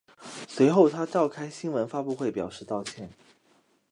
[0.47, 3.11] 随后他召开新闻发布会表示道歉。